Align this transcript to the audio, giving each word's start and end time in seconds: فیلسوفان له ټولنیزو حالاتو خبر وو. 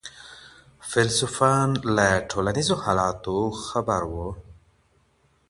فیلسوفان 0.89 1.69
له 1.95 2.07
ټولنیزو 2.29 2.75
حالاتو 2.83 3.35
خبر 3.65 4.01
وو. 4.13 4.29